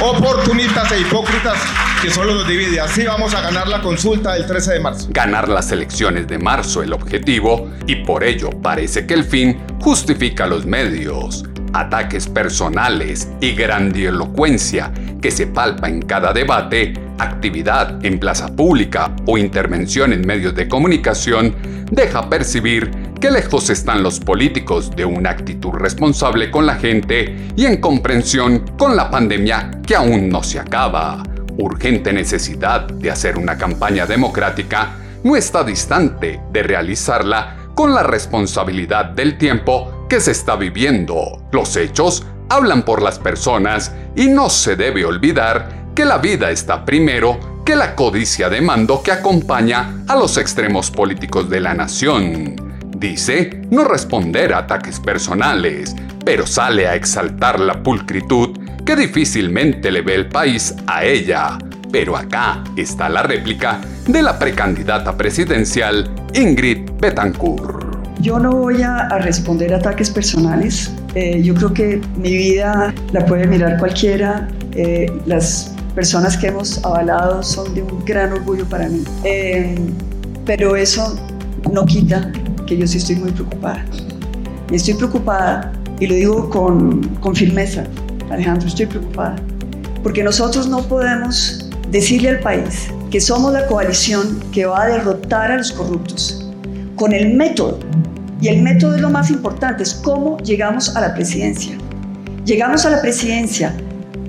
oportunistas 0.00 0.90
e 0.90 1.00
hipócritas 1.00 1.58
que 2.02 2.10
solo 2.10 2.34
nos 2.34 2.48
divide. 2.48 2.80
Así 2.80 3.04
vamos 3.04 3.34
a 3.34 3.42
ganar 3.42 3.68
la 3.68 3.80
consulta 3.80 4.32
del 4.34 4.46
13 4.46 4.72
de 4.72 4.80
marzo. 4.80 5.08
Ganar 5.12 5.48
las 5.48 5.70
elecciones 5.70 6.26
de 6.26 6.38
marzo 6.40 6.82
el 6.82 6.92
objetivo 6.92 7.68
y 7.86 7.96
por 8.04 8.24
ello 8.24 8.50
parece 8.60 9.06
que 9.06 9.14
el 9.14 9.22
fin 9.22 9.60
justifica 9.80 10.46
los 10.46 10.66
medios 10.66 11.44
ataques 11.72 12.28
personales 12.28 13.28
y 13.40 13.52
grandilocuencia 13.52 14.92
que 15.20 15.30
se 15.30 15.46
palpa 15.46 15.88
en 15.88 16.02
cada 16.02 16.32
debate, 16.32 16.94
actividad 17.18 18.04
en 18.04 18.18
plaza 18.18 18.54
pública 18.54 19.14
o 19.26 19.38
intervención 19.38 20.12
en 20.12 20.26
medios 20.26 20.54
de 20.54 20.68
comunicación, 20.68 21.54
deja 21.90 22.28
percibir 22.28 22.90
que 23.20 23.30
lejos 23.30 23.70
están 23.70 24.02
los 24.02 24.18
políticos 24.18 24.90
de 24.96 25.04
una 25.04 25.30
actitud 25.30 25.70
responsable 25.74 26.50
con 26.50 26.66
la 26.66 26.74
gente 26.74 27.36
y 27.54 27.66
en 27.66 27.80
comprensión 27.80 28.64
con 28.76 28.96
la 28.96 29.10
pandemia 29.10 29.70
que 29.86 29.94
aún 29.94 30.28
no 30.28 30.42
se 30.42 30.58
acaba. 30.58 31.22
Urgente 31.56 32.12
necesidad 32.12 32.88
de 32.88 33.10
hacer 33.10 33.38
una 33.38 33.56
campaña 33.56 34.06
democrática 34.06 34.96
no 35.22 35.36
está 35.36 35.62
distante 35.62 36.40
de 36.50 36.62
realizarla 36.64 37.58
con 37.74 37.94
la 37.94 38.02
responsabilidad 38.02 39.06
del 39.06 39.38
tiempo 39.38 40.01
que 40.12 40.20
se 40.20 40.32
está 40.32 40.56
viviendo. 40.56 41.42
Los 41.52 41.74
hechos 41.74 42.26
hablan 42.50 42.82
por 42.82 43.00
las 43.00 43.18
personas 43.18 43.92
y 44.14 44.26
no 44.26 44.50
se 44.50 44.76
debe 44.76 45.06
olvidar 45.06 45.86
que 45.94 46.04
la 46.04 46.18
vida 46.18 46.50
está 46.50 46.84
primero 46.84 47.62
que 47.64 47.74
la 47.74 47.94
codicia 47.94 48.50
de 48.50 48.60
mando 48.60 49.02
que 49.02 49.10
acompaña 49.10 50.04
a 50.06 50.14
los 50.14 50.36
extremos 50.36 50.90
políticos 50.90 51.48
de 51.48 51.60
la 51.60 51.72
nación. 51.72 52.56
Dice 52.94 53.62
no 53.70 53.84
responder 53.84 54.52
a 54.52 54.58
ataques 54.58 55.00
personales, 55.00 55.96
pero 56.26 56.46
sale 56.46 56.86
a 56.86 56.94
exaltar 56.94 57.58
la 57.58 57.82
pulcritud 57.82 58.50
que 58.84 58.96
difícilmente 58.96 59.90
le 59.90 60.02
ve 60.02 60.14
el 60.14 60.28
país 60.28 60.74
a 60.86 61.06
ella. 61.06 61.56
Pero 61.90 62.18
acá 62.18 62.62
está 62.76 63.08
la 63.08 63.22
réplica 63.22 63.80
de 64.06 64.22
la 64.22 64.38
precandidata 64.38 65.16
presidencial 65.16 66.14
Ingrid 66.34 66.90
Betancourt. 67.00 67.81
Yo 68.20 68.38
no 68.38 68.52
voy 68.52 68.82
a, 68.82 69.08
responder 69.18 69.72
ataques 69.74 70.10
personales. 70.10 70.90
Eh, 71.14 71.42
yo 71.42 71.54
creo 71.54 71.72
que 71.72 72.00
mi 72.16 72.36
vida 72.36 72.94
la 73.12 73.24
puede 73.26 73.46
mirar 73.46 73.78
cualquiera. 73.78 74.48
Eh, 74.72 75.10
las 75.26 75.74
personas 75.94 76.36
que 76.36 76.48
hemos 76.48 76.84
avalado 76.84 77.42
son 77.42 77.74
de 77.74 77.82
un 77.82 78.04
gran 78.04 78.32
orgullo 78.32 78.64
para 78.66 78.88
mí. 78.88 79.02
Eh, 79.24 79.76
pero 80.44 80.76
eso 80.76 81.18
no 81.72 81.84
quita 81.84 82.30
que 82.66 82.76
yo 82.76 82.86
sí 82.86 82.98
estoy 82.98 83.16
muy 83.16 83.30
preocupada. 83.32 83.84
Y 84.70 84.76
estoy 84.76 84.94
preocupada, 84.94 85.72
y 86.00 86.06
lo 86.06 86.14
digo 86.14 86.50
con, 86.50 87.02
con 87.20 87.34
firmeza, 87.34 87.84
Alejandro, 88.30 88.68
estoy 88.68 88.86
preocupada. 88.86 89.36
Porque 90.02 90.22
nosotros 90.22 90.68
no 90.68 90.82
podemos 90.82 91.70
decirle 91.90 92.30
al 92.30 92.40
país 92.40 92.88
que 93.10 93.20
somos 93.20 93.52
la 93.52 93.66
coalición 93.66 94.40
que 94.52 94.64
va 94.64 94.82
a 94.82 94.86
derrotar 94.86 95.52
a 95.52 95.58
los 95.58 95.72
corruptos 95.72 96.41
con 97.02 97.12
el 97.12 97.34
método 97.34 97.80
y 98.40 98.46
el 98.46 98.62
método 98.62 98.94
es 98.94 99.00
lo 99.00 99.10
más 99.10 99.28
importante, 99.28 99.82
es 99.82 99.92
cómo 99.92 100.38
llegamos 100.38 100.94
a 100.94 101.00
la 101.00 101.12
presidencia. 101.12 101.76
Llegamos 102.44 102.86
a 102.86 102.90
la 102.90 103.00
presidencia 103.00 103.74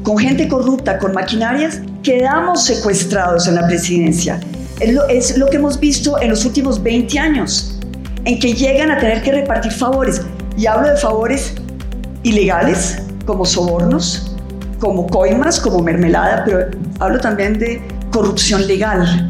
con 0.02 0.18
gente 0.18 0.48
corrupta, 0.48 0.98
con 0.98 1.14
maquinarias, 1.14 1.82
quedamos 2.02 2.66
secuestrados 2.66 3.48
en 3.48 3.54
la 3.54 3.68
presidencia. 3.68 4.40
Es 4.80 4.92
lo, 4.92 5.08
es 5.08 5.38
lo 5.38 5.46
que 5.52 5.58
hemos 5.58 5.80
visto 5.80 6.20
en 6.20 6.32
los 6.32 6.46
últimos 6.46 6.82
20 6.82 7.20
años, 7.20 7.78
en 8.26 8.40
que 8.40 8.56
llegan 8.56 8.90
a 8.90 8.98
tener 8.98 9.22
que 9.22 9.34
repartir 9.34 9.72
favores. 9.72 10.24
Y 10.58 10.66
hablo 10.66 10.90
de 10.90 10.98
favores 10.98 11.54
ilegales, 12.24 13.04
como 13.28 13.46
sobornos, 13.46 14.36
como 14.80 15.06
coimas, 15.06 15.60
como 15.60 15.78
mermelada, 15.78 16.44
pero 16.44 16.72
hablo 17.00 17.20
también 17.20 17.60
de 17.60 17.80
corrupción 18.10 18.66
legal, 18.66 19.30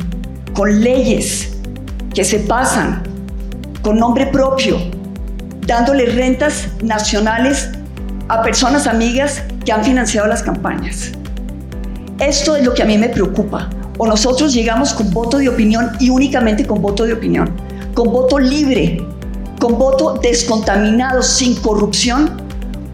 con 0.53 0.79
leyes 0.79 1.57
que 2.13 2.23
se 2.23 2.39
pasan 2.39 3.11
con 3.83 3.99
nombre 3.99 4.25
propio, 4.27 4.77
dándole 5.67 6.05
rentas 6.07 6.69
nacionales 6.81 7.69
a 8.29 8.41
personas 8.41 8.87
amigas 8.87 9.43
que 9.65 9.71
han 9.71 9.83
financiado 9.83 10.27
las 10.27 10.41
campañas. 10.41 11.11
Esto 12.17 12.55
es 12.55 12.63
lo 12.65 12.73
que 12.73 12.81
a 12.81 12.85
mí 12.85 12.97
me 12.97 13.09
preocupa. 13.09 13.69
O 13.97 14.07
nosotros 14.07 14.53
llegamos 14.53 14.93
con 14.93 15.11
voto 15.11 15.37
de 15.37 15.49
opinión 15.49 15.91
y 15.99 16.09
únicamente 16.09 16.65
con 16.65 16.81
voto 16.81 17.03
de 17.03 17.13
opinión, 17.13 17.51
con 17.93 18.11
voto 18.11 18.39
libre, 18.39 19.05
con 19.59 19.77
voto 19.77 20.17
descontaminado, 20.21 21.21
sin 21.21 21.55
corrupción, 21.57 22.41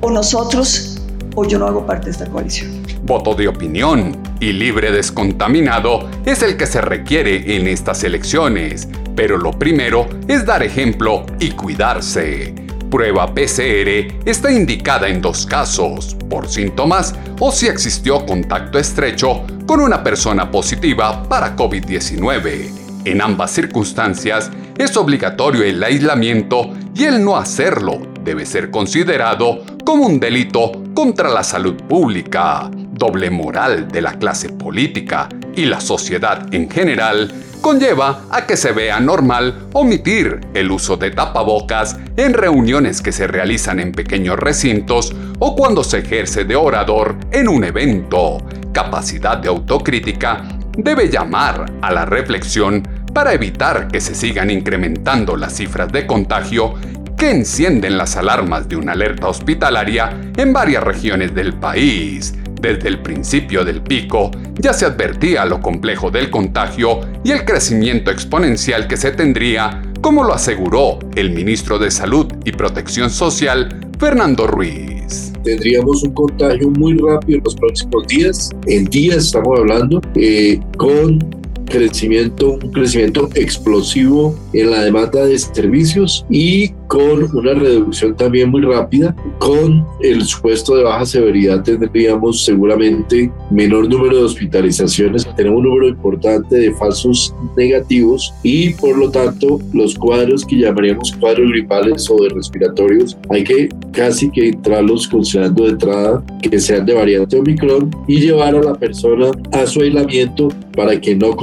o 0.02 0.10
nosotros, 0.10 1.02
o 1.36 1.46
yo 1.46 1.60
no 1.60 1.68
hago 1.68 1.86
parte 1.86 2.06
de 2.06 2.12
esta 2.12 2.26
coalición. 2.26 2.84
Voto 3.04 3.34
de 3.34 3.48
opinión 3.48 4.18
y 4.40 4.52
libre 4.52 4.92
descontaminado 4.92 6.10
es 6.26 6.42
el 6.42 6.58
que 6.58 6.66
se 6.66 6.82
requiere 6.82 7.56
en 7.56 7.68
estas 7.68 8.04
elecciones 8.04 8.90
pero 9.20 9.38
lo 9.38 9.52
primero 9.52 10.08
es 10.30 10.46
dar 10.46 10.64
ejemplo 10.64 11.26
y 11.42 11.52
cuidarse. 11.52 12.56
Prueba 12.90 13.28
PCR 13.36 14.08
está 14.24 14.50
indicada 14.50 15.10
en 15.10 15.22
dos 15.22 15.46
casos, 15.46 16.16
por 16.30 16.48
síntomas 16.48 17.14
o 17.38 17.52
si 17.52 17.68
existió 17.68 18.26
contacto 18.26 18.80
estrecho 18.80 19.46
con 19.66 19.82
una 19.82 20.02
persona 20.02 20.50
positiva 20.50 21.22
para 21.28 21.54
COVID-19. 21.58 23.04
En 23.04 23.22
ambas 23.22 23.52
circunstancias 23.52 24.52
es 24.78 24.96
obligatorio 24.96 25.64
el 25.64 25.84
aislamiento 25.84 26.70
y 26.96 27.04
el 27.04 27.22
no 27.22 27.36
hacerlo 27.36 28.00
debe 28.24 28.46
ser 28.46 28.72
considerado 28.72 29.66
como 29.84 30.06
un 30.06 30.22
delito 30.22 30.72
contra 30.94 31.28
la 31.30 31.44
salud 31.44 31.76
pública. 31.76 32.72
Doble 32.72 33.30
moral 33.30 33.90
de 33.90 34.02
la 34.02 34.14
clase 34.14 34.48
política 34.48 35.28
y 35.60 35.66
la 35.66 35.82
sociedad 35.82 36.48
en 36.54 36.70
general 36.70 37.34
conlleva 37.60 38.22
a 38.30 38.46
que 38.48 38.56
se 38.56 38.72
vea 38.72 39.02
normal 39.02 39.68
omitir 39.74 40.40
el 40.54 40.72
uso 40.72 40.96
de 40.96 41.12
tapabocas 41.12 41.98
en 42.16 42.34
reuniones 42.34 43.02
que 43.02 43.12
se 43.12 43.28
realizan 43.28 43.82
en 43.82 43.92
pequeños 43.92 44.40
recintos 44.40 45.14
o 45.40 45.58
cuando 45.58 45.84
se 45.84 45.98
ejerce 46.00 46.46
de 46.46 46.56
orador 46.56 47.18
en 47.32 47.50
un 47.50 47.66
evento. 47.66 48.38
Capacidad 48.72 49.38
de 49.38 49.50
autocrítica 49.50 50.46
debe 50.78 51.10
llamar 51.10 51.66
a 51.82 51.92
la 51.92 52.06
reflexión 52.06 52.88
para 53.14 53.34
evitar 53.34 53.90
que 53.90 54.00
se 54.00 54.16
sigan 54.16 54.50
incrementando 54.50 55.36
las 55.36 55.58
cifras 55.58 55.92
de 55.92 56.08
contagio 56.08 56.76
que 57.18 57.32
encienden 57.32 57.98
las 57.98 58.16
alarmas 58.16 58.70
de 58.70 58.78
una 58.78 58.94
alerta 58.94 59.28
hospitalaria 59.28 60.18
en 60.38 60.54
varias 60.54 60.86
regiones 60.86 61.36
del 61.36 61.54
país. 61.54 62.34
Desde 62.60 62.90
el 62.90 63.02
principio 63.02 63.64
del 63.64 63.82
pico 63.82 64.32
ya 64.60 64.74
se 64.74 64.86
advertía 64.86 65.46
lo 65.46 65.62
complejo 65.62 66.12
del 66.12 66.30
contagio 66.30 67.00
y 67.24 67.32
el 67.32 67.46
crecimiento 67.46 68.12
exponencial 68.12 68.88
que 68.88 68.98
se 68.98 69.12
tendría, 69.12 69.82
como 70.02 70.26
lo 70.26 70.34
aseguró 70.34 71.00
el 71.16 71.32
ministro 71.32 71.80
de 71.80 71.90
Salud 71.90 72.28
y 72.44 72.52
Protección 72.52 73.10
Social, 73.10 73.80
Fernando 73.98 74.46
Ruiz. 74.46 75.32
Tendríamos 75.44 76.04
un 76.04 76.14
contagio 76.14 76.70
muy 76.72 76.98
rápido 76.98 77.38
en 77.38 77.44
los 77.46 77.56
próximos 77.56 78.06
días, 78.08 78.50
en 78.68 78.86
días 78.86 79.26
estamos 79.26 79.58
hablando, 79.58 80.02
eh, 80.16 80.60
con 80.78 81.39
crecimiento, 81.70 82.54
un 82.62 82.72
crecimiento 82.72 83.30
explosivo 83.36 84.36
en 84.54 84.72
la 84.72 84.84
demanda 84.84 85.26
de 85.26 85.38
servicios 85.40 86.26
y 86.30 86.70
con 86.88 87.36
una 87.36 87.54
reducción 87.54 88.16
también 88.16 88.50
muy 88.50 88.62
rápida. 88.62 89.16
Con 89.38 89.86
el 90.02 90.24
supuesto 90.24 90.76
de 90.76 90.84
baja 90.84 91.06
severidad 91.06 91.64
tendríamos 91.64 92.44
seguramente 92.44 93.32
menor 93.52 93.88
número 93.88 94.18
de 94.18 94.24
hospitalizaciones, 94.24 95.28
tenemos 95.36 95.60
un 95.60 95.66
número 95.66 95.88
importante 95.88 96.56
de 96.56 96.74
falsos 96.74 97.34
negativos 97.56 98.34
y 98.44 98.74
por 98.74 98.98
lo 98.98 99.12
tanto 99.12 99.60
los 99.74 99.96
cuadros 99.96 100.46
que 100.46 100.58
llamaríamos 100.58 101.14
cuadros 101.20 101.50
gripales 101.50 102.10
o 102.10 102.24
de 102.24 102.30
respiratorios 102.30 103.18
hay 103.30 103.44
que 103.44 103.70
casi 103.92 104.30
que 104.32 104.50
entrarlos 104.50 105.08
considerando 105.08 105.66
de 105.66 105.72
entrada 105.72 106.24
que 106.42 106.60
sean 106.60 106.86
de 106.86 106.94
variante 106.94 107.38
Omicron 107.38 107.92
y 108.08 108.20
llevar 108.20 108.56
a 108.56 108.64
la 108.64 108.74
persona 108.74 109.32
a 109.52 109.66
su 109.68 109.82
aislamiento 109.82 110.50
para 110.76 111.00
que 111.00 111.16
no 111.16 111.36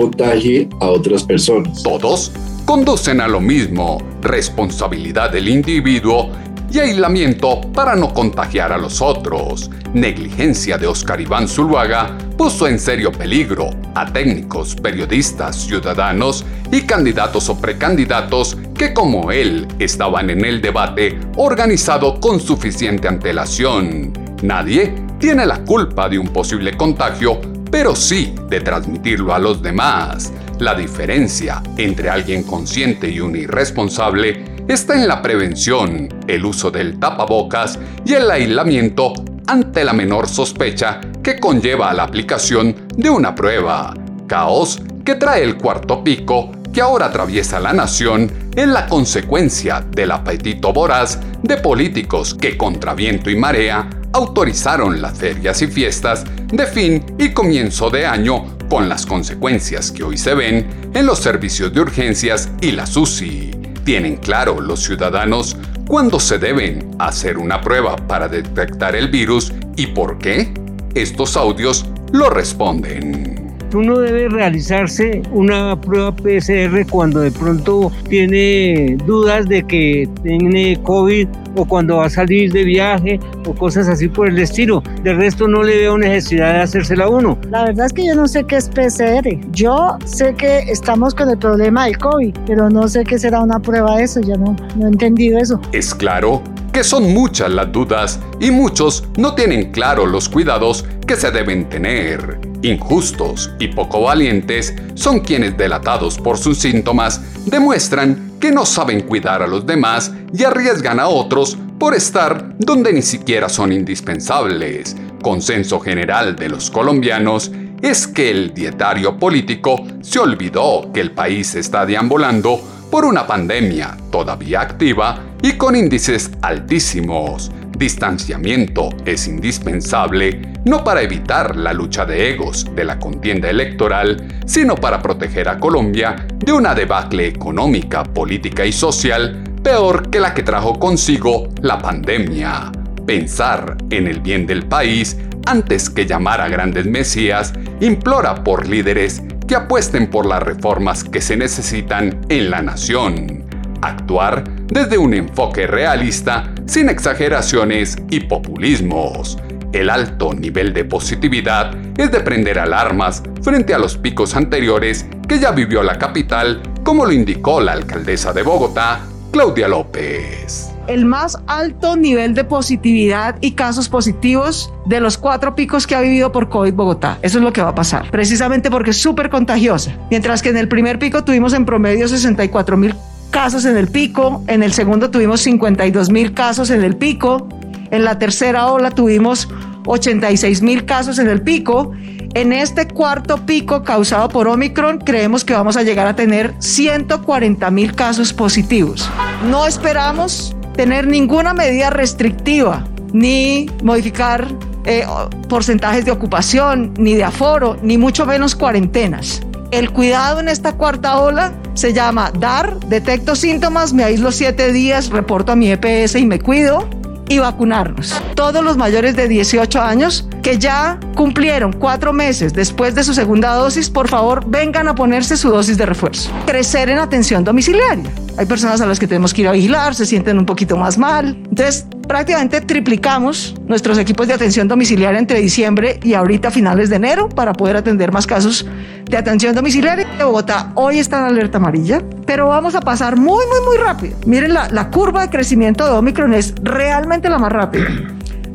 a 0.80 0.86
otras 0.86 1.24
personas. 1.24 1.82
Todos 1.82 2.32
conducen 2.64 3.20
a 3.20 3.28
lo 3.28 3.40
mismo, 3.40 3.98
responsabilidad 4.22 5.30
del 5.30 5.48
individuo 5.48 6.30
y 6.72 6.78
aislamiento 6.78 7.60
para 7.72 7.94
no 7.94 8.14
contagiar 8.14 8.72
a 8.72 8.78
los 8.78 9.02
otros. 9.02 9.70
Negligencia 9.92 10.78
de 10.78 10.86
Oscar 10.86 11.20
Iván 11.20 11.48
Zuluaga 11.48 12.16
puso 12.36 12.66
en 12.66 12.78
serio 12.78 13.12
peligro 13.12 13.70
a 13.94 14.10
técnicos, 14.10 14.74
periodistas, 14.74 15.56
ciudadanos 15.56 16.44
y 16.72 16.82
candidatos 16.82 17.48
o 17.50 17.58
precandidatos 17.58 18.56
que 18.74 18.94
como 18.94 19.30
él 19.30 19.68
estaban 19.78 20.30
en 20.30 20.44
el 20.44 20.62
debate 20.62 21.18
organizado 21.36 22.18
con 22.20 22.40
suficiente 22.40 23.06
antelación. 23.06 24.12
Nadie 24.42 24.94
tiene 25.18 25.46
la 25.46 25.62
culpa 25.64 26.08
de 26.08 26.18
un 26.18 26.28
posible 26.28 26.76
contagio, 26.76 27.40
pero 27.70 27.94
sí 27.94 28.34
de 28.48 28.60
transmitirlo 28.60 29.34
a 29.34 29.38
los 29.38 29.62
demás. 29.62 30.32
La 30.58 30.74
diferencia 30.74 31.62
entre 31.76 32.08
alguien 32.08 32.42
consciente 32.42 33.08
y 33.08 33.20
un 33.20 33.36
irresponsable 33.36 34.64
está 34.68 34.94
en 34.94 35.06
la 35.06 35.22
prevención, 35.22 36.08
el 36.26 36.44
uso 36.44 36.70
del 36.70 36.98
tapabocas 36.98 37.78
y 38.04 38.14
el 38.14 38.30
aislamiento 38.30 39.12
ante 39.46 39.84
la 39.84 39.92
menor 39.92 40.28
sospecha 40.28 41.00
que 41.22 41.38
conlleva 41.38 41.92
la 41.92 42.04
aplicación 42.04 42.88
de 42.96 43.10
una 43.10 43.34
prueba. 43.34 43.94
Caos 44.26 44.82
que 45.04 45.14
trae 45.14 45.42
el 45.42 45.56
cuarto 45.56 46.02
pico 46.02 46.50
que 46.72 46.80
ahora 46.80 47.06
atraviesa 47.06 47.60
la 47.60 47.72
nación 47.72 48.30
es 48.54 48.68
la 48.68 48.86
consecuencia 48.86 49.84
del 49.88 50.10
apetito 50.10 50.72
voraz 50.72 51.18
de 51.42 51.56
políticos 51.56 52.34
que 52.34 52.56
contra 52.56 52.94
viento 52.94 53.30
y 53.30 53.36
marea 53.36 53.88
autorizaron 54.12 55.00
las 55.00 55.16
ferias 55.16 55.62
y 55.62 55.68
fiestas 55.68 56.24
de 56.52 56.66
fin 56.66 57.04
y 57.18 57.30
comienzo 57.30 57.90
de 57.90 58.06
año 58.06 58.56
con 58.68 58.88
las 58.88 59.06
consecuencias 59.06 59.90
que 59.90 60.04
hoy 60.04 60.16
se 60.16 60.34
ven 60.34 60.66
en 60.94 61.06
los 61.06 61.18
servicios 61.18 61.72
de 61.72 61.80
urgencias 61.80 62.50
y 62.60 62.72
la 62.72 62.86
SUSI. 62.86 63.50
Tienen 63.84 64.16
claro 64.16 64.60
los 64.60 64.82
ciudadanos 64.82 65.56
cuándo 65.86 66.18
se 66.20 66.38
deben 66.38 66.90
hacer 66.98 67.38
una 67.38 67.60
prueba 67.60 67.96
para 67.96 68.28
detectar 68.28 68.96
el 68.96 69.08
virus 69.08 69.52
y 69.76 69.88
por 69.88 70.18
qué. 70.18 70.52
Estos 70.94 71.36
audios 71.36 71.86
lo 72.12 72.30
responden 72.30 73.45
uno 73.76 73.98
debe 73.98 74.28
realizarse 74.28 75.22
una 75.32 75.78
prueba 75.80 76.14
PCR 76.14 76.86
cuando 76.90 77.20
de 77.20 77.30
pronto 77.30 77.92
tiene 78.08 78.96
dudas 79.06 79.46
de 79.46 79.62
que 79.64 80.08
tiene 80.22 80.80
COVID 80.82 81.28
o 81.56 81.64
cuando 81.64 81.96
va 81.96 82.06
a 82.06 82.10
salir 82.10 82.52
de 82.52 82.64
viaje 82.64 83.20
o 83.46 83.54
cosas 83.54 83.88
así 83.88 84.08
por 84.08 84.28
el 84.28 84.38
estilo. 84.38 84.82
De 85.02 85.14
resto 85.14 85.46
no 85.48 85.62
le 85.62 85.76
veo 85.76 85.98
necesidad 85.98 86.54
de 86.54 86.60
hacérsela 86.60 87.08
uno. 87.08 87.38
La 87.50 87.64
verdad 87.64 87.86
es 87.86 87.92
que 87.92 88.06
yo 88.06 88.14
no 88.14 88.26
sé 88.26 88.44
qué 88.44 88.56
es 88.56 88.68
PCR. 88.68 89.28
Yo 89.52 89.96
sé 90.04 90.34
que 90.34 90.58
estamos 90.70 91.14
con 91.14 91.30
el 91.30 91.38
problema 91.38 91.86
del 91.86 91.98
COVID, 91.98 92.34
pero 92.46 92.70
no 92.70 92.88
sé 92.88 93.04
qué 93.04 93.18
será 93.18 93.40
una 93.40 93.58
prueba 93.58 93.96
de 93.96 94.04
eso. 94.04 94.20
Ya 94.20 94.36
no, 94.36 94.56
no 94.76 94.86
he 94.86 94.88
entendido 94.88 95.38
eso. 95.38 95.60
Es 95.72 95.94
claro 95.94 96.42
que 96.72 96.84
son 96.84 97.14
muchas 97.14 97.50
las 97.50 97.72
dudas 97.72 98.20
y 98.38 98.50
muchos 98.50 99.04
no 99.16 99.34
tienen 99.34 99.72
claro 99.72 100.04
los 100.04 100.28
cuidados 100.28 100.84
que 101.06 101.16
se 101.16 101.30
deben 101.30 101.68
tener. 101.68 102.38
Injustos 102.66 103.52
y 103.60 103.68
poco 103.68 104.02
valientes 104.02 104.74
son 104.94 105.20
quienes, 105.20 105.56
delatados 105.56 106.18
por 106.18 106.36
sus 106.36 106.58
síntomas, 106.58 107.20
demuestran 107.46 108.32
que 108.40 108.50
no 108.50 108.66
saben 108.66 109.02
cuidar 109.02 109.40
a 109.40 109.46
los 109.46 109.64
demás 109.64 110.12
y 110.32 110.42
arriesgan 110.42 110.98
a 110.98 111.06
otros 111.06 111.56
por 111.78 111.94
estar 111.94 112.56
donde 112.58 112.92
ni 112.92 113.02
siquiera 113.02 113.48
son 113.48 113.72
indispensables. 113.72 114.96
Consenso 115.22 115.78
general 115.78 116.34
de 116.34 116.48
los 116.48 116.68
colombianos 116.68 117.52
es 117.82 118.08
que 118.08 118.30
el 118.30 118.52
dietario 118.52 119.16
político 119.16 119.86
se 120.00 120.18
olvidó 120.18 120.90
que 120.92 121.00
el 121.00 121.12
país 121.12 121.54
está 121.54 121.86
deambulando 121.86 122.60
por 122.90 123.04
una 123.04 123.28
pandemia 123.28 123.96
todavía 124.10 124.62
activa 124.62 125.22
y 125.40 125.52
con 125.52 125.76
índices 125.76 126.32
altísimos. 126.42 127.52
Distanciamiento 127.78 128.88
es 129.04 129.28
indispensable 129.28 130.40
no 130.64 130.82
para 130.82 131.02
evitar 131.02 131.56
la 131.56 131.74
lucha 131.74 132.06
de 132.06 132.30
egos 132.30 132.64
de 132.74 132.84
la 132.84 132.98
contienda 132.98 133.50
electoral, 133.50 134.40
sino 134.46 134.76
para 134.76 135.02
proteger 135.02 135.46
a 135.50 135.58
Colombia 135.58 136.26
de 136.38 136.52
una 136.52 136.74
debacle 136.74 137.26
económica, 137.26 138.02
política 138.02 138.64
y 138.64 138.72
social 138.72 139.44
peor 139.62 140.08
que 140.08 140.20
la 140.20 140.32
que 140.32 140.42
trajo 140.42 140.78
consigo 140.78 141.48
la 141.60 141.78
pandemia. 141.78 142.72
Pensar 143.04 143.76
en 143.90 144.06
el 144.06 144.20
bien 144.20 144.46
del 144.46 144.64
país 144.64 145.18
antes 145.44 145.90
que 145.90 146.06
llamar 146.06 146.40
a 146.40 146.48
grandes 146.48 146.86
mesías 146.86 147.52
implora 147.80 148.42
por 148.42 148.66
líderes 148.66 149.22
que 149.46 149.54
apuesten 149.54 150.08
por 150.08 150.24
las 150.24 150.42
reformas 150.42 151.04
que 151.04 151.20
se 151.20 151.36
necesitan 151.36 152.20
en 152.30 152.50
la 152.50 152.62
nación. 152.62 153.44
Actuar 153.82 154.44
desde 154.66 154.96
un 154.96 155.12
enfoque 155.12 155.66
realista, 155.66 156.52
sin 156.66 156.88
exageraciones 156.88 157.96
y 158.10 158.20
populismos. 158.20 159.38
El 159.72 159.90
alto 159.90 160.32
nivel 160.32 160.72
de 160.72 160.84
positividad 160.84 161.74
es 161.98 162.10
de 162.10 162.20
prender 162.20 162.58
alarmas 162.58 163.22
frente 163.42 163.74
a 163.74 163.78
los 163.78 163.96
picos 163.96 164.36
anteriores 164.36 165.06
que 165.28 165.38
ya 165.38 165.50
vivió 165.50 165.82
la 165.82 165.98
capital, 165.98 166.62
como 166.84 167.04
lo 167.04 167.12
indicó 167.12 167.60
la 167.60 167.72
alcaldesa 167.72 168.32
de 168.32 168.42
Bogotá, 168.42 169.00
Claudia 169.32 169.68
López 169.68 170.76
el 170.86 171.04
más 171.04 171.38
alto 171.46 171.96
nivel 171.96 172.34
de 172.34 172.44
positividad 172.44 173.36
y 173.40 173.52
casos 173.52 173.88
positivos 173.88 174.72
de 174.86 175.00
los 175.00 175.18
cuatro 175.18 175.54
picos 175.54 175.86
que 175.86 175.94
ha 175.94 176.00
vivido 176.00 176.32
por 176.32 176.48
COVID 176.48 176.74
Bogotá. 176.74 177.18
Eso 177.22 177.38
es 177.38 177.44
lo 177.44 177.52
que 177.52 177.62
va 177.62 177.70
a 177.70 177.74
pasar, 177.74 178.10
precisamente 178.10 178.70
porque 178.70 178.90
es 178.90 178.96
súper 178.96 179.30
contagiosa. 179.30 179.96
Mientras 180.10 180.42
que 180.42 180.50
en 180.50 180.56
el 180.56 180.68
primer 180.68 180.98
pico 180.98 181.24
tuvimos 181.24 181.52
en 181.54 181.64
promedio 181.64 182.08
64 182.08 182.76
mil 182.76 182.94
casos 183.36 183.66
en 183.66 183.76
el 183.76 183.88
pico, 183.88 184.42
en 184.46 184.62
el 184.62 184.72
segundo 184.72 185.10
tuvimos 185.10 185.42
52 185.42 186.08
mil 186.08 186.32
casos 186.32 186.70
en 186.70 186.82
el 186.82 186.96
pico, 186.96 187.46
en 187.90 188.02
la 188.02 188.18
tercera 188.18 188.68
ola 188.68 188.90
tuvimos 188.90 189.46
86 189.84 190.62
mil 190.62 190.86
casos 190.86 191.18
en 191.18 191.28
el 191.28 191.42
pico. 191.42 191.92
En 192.32 192.50
este 192.50 192.88
cuarto 192.88 193.44
pico 193.44 193.82
causado 193.82 194.30
por 194.30 194.48
Omicron, 194.48 195.00
creemos 195.00 195.44
que 195.44 195.52
vamos 195.52 195.76
a 195.76 195.82
llegar 195.82 196.06
a 196.06 196.16
tener 196.16 196.54
140 196.60 197.70
mil 197.72 197.94
casos 197.94 198.32
positivos. 198.32 199.06
No 199.50 199.66
esperamos 199.66 200.56
tener 200.74 201.06
ninguna 201.06 201.52
medida 201.52 201.90
restrictiva, 201.90 202.88
ni 203.12 203.66
modificar 203.82 204.48
eh, 204.86 205.04
porcentajes 205.50 206.06
de 206.06 206.10
ocupación, 206.10 206.94
ni 206.96 207.12
de 207.12 207.24
aforo, 207.24 207.76
ni 207.82 207.98
mucho 207.98 208.24
menos 208.24 208.56
cuarentenas. 208.56 209.42
El 209.70 209.90
cuidado 209.90 210.40
en 210.40 210.48
esta 210.48 210.72
cuarta 210.76 211.18
ola 211.18 211.52
se 211.74 211.92
llama 211.92 212.30
dar, 212.38 212.78
detecto 212.80 213.34
síntomas, 213.34 213.92
me 213.92 214.04
aíslo 214.04 214.30
siete 214.32 214.72
días, 214.72 215.10
reporto 215.10 215.52
a 215.52 215.56
mi 215.56 215.70
EPS 215.70 216.16
y 216.16 216.26
me 216.26 216.40
cuido 216.40 216.88
y 217.28 217.38
vacunarnos. 217.38 218.14
Todos 218.34 218.62
los 218.62 218.76
mayores 218.76 219.16
de 219.16 219.28
18 219.28 219.80
años 219.80 220.28
que 220.46 220.58
ya 220.58 221.00
cumplieron 221.16 221.72
cuatro 221.72 222.12
meses 222.12 222.52
después 222.54 222.94
de 222.94 223.02
su 223.02 223.12
segunda 223.12 223.52
dosis, 223.54 223.90
por 223.90 224.06
favor 224.06 224.48
vengan 224.48 224.86
a 224.86 224.94
ponerse 224.94 225.36
su 225.36 225.50
dosis 225.50 225.76
de 225.76 225.86
refuerzo. 225.86 226.30
Crecer 226.46 226.88
en 226.88 227.00
atención 227.00 227.42
domiciliaria. 227.42 228.08
Hay 228.38 228.46
personas 228.46 228.80
a 228.80 228.86
las 228.86 229.00
que 229.00 229.08
tenemos 229.08 229.34
que 229.34 229.40
ir 229.40 229.48
a 229.48 229.50
vigilar, 229.50 229.96
se 229.96 230.06
sienten 230.06 230.38
un 230.38 230.46
poquito 230.46 230.76
más 230.76 230.98
mal. 230.98 231.36
Entonces, 231.48 231.84
prácticamente 232.06 232.60
triplicamos 232.60 233.56
nuestros 233.66 233.98
equipos 233.98 234.28
de 234.28 234.34
atención 234.34 234.68
domiciliaria 234.68 235.18
entre 235.18 235.40
diciembre 235.40 235.98
y 236.04 236.14
ahorita 236.14 236.52
finales 236.52 236.90
de 236.90 236.96
enero 236.96 237.28
para 237.28 237.52
poder 237.52 237.74
atender 237.74 238.12
más 238.12 238.24
casos 238.24 238.64
de 239.04 239.16
atención 239.16 239.52
domiciliaria. 239.52 240.06
De 240.16 240.22
Bogotá 240.22 240.70
hoy 240.76 241.00
está 241.00 241.18
en 241.18 241.24
alerta 241.24 241.58
amarilla, 241.58 242.00
pero 242.24 242.46
vamos 242.46 242.76
a 242.76 242.80
pasar 242.80 243.16
muy, 243.16 243.44
muy, 243.46 243.66
muy 243.66 243.78
rápido. 243.78 244.16
Miren, 244.26 244.54
la, 244.54 244.68
la 244.68 244.90
curva 244.90 245.22
de 245.22 245.28
crecimiento 245.28 245.84
de 245.84 245.90
Omicron 245.90 246.34
es 246.34 246.54
realmente 246.62 247.28
la 247.28 247.38
más 247.38 247.50
rápida. 247.50 247.88